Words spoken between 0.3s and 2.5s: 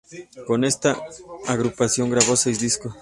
Con esta agrupación grabó